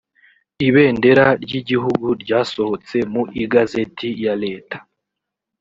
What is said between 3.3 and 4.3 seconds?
igazeti